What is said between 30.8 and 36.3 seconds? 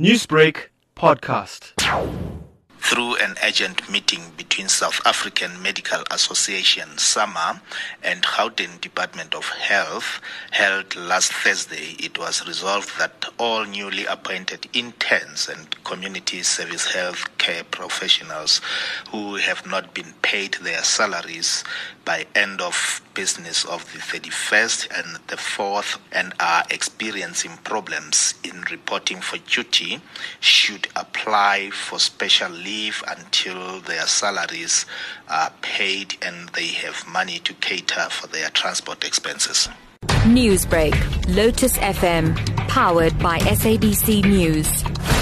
apply for special leave until their salaries are paid